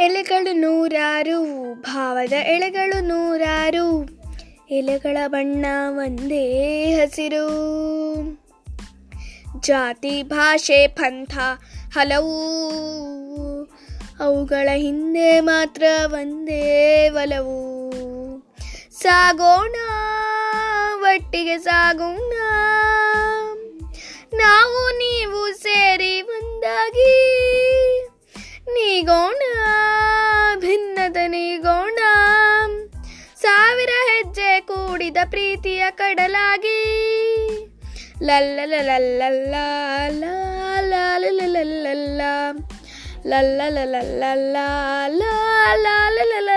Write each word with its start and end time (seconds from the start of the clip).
ಎಲೆಗಳು 0.00 0.52
ನೂರಾರು, 0.52 1.74
ಭಾವದ 1.74 2.32
ಎಳೆಗಳು 2.32 3.04
ನೂರಾರು. 3.04 4.08
ಎಲೆಗಳ 4.70 5.16
ಬಣ್ಣ 5.26 5.66
ಒಂದೇ 5.88 6.92
ಹಸಿರು. 6.92 7.46
ಜಾತಿ, 9.60 10.22
ಭಾಷೆ, 10.22 10.86
ಪಂಥ 10.86 11.38
ಹಲವು. 11.92 12.30
ಅವುಗಳ 14.20 14.68
ಹಿಂದೆ 14.74 15.40
ಮಾತ್ರ 15.40 15.82
ಒಂದೇ 16.04 17.08
ಒಲವು. 17.08 17.90
ಸಾಗೋಣ, 18.92 19.74
ಒಟ್ಟಿಗೆ 21.00 21.58
ಸಾಗೋಣ. 21.58 22.32
ಭಿನ್ನದ 31.50 32.00
ಸಾವಿರ 33.34 33.92
ಹೆಜ್ಜೆ 34.08 34.50
ಕೂಡಿದ 34.60 35.16
ಪ್ರೀತಿಯ 35.30 35.84
ಕಡಲಾಗಿ 35.90 36.80
ಲಲ್ಲ 38.22 38.58
ಲಲ್ಲ 38.60 38.82
ಲಲ್ಲ 38.82 39.54
ಲಲ್ಲ 46.28 46.49